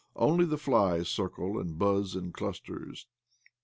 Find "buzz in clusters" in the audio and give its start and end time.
1.77-3.05